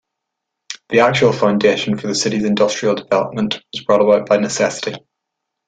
[0.89, 4.95] The actual foundation for the city's industrial development was brought about by necessity.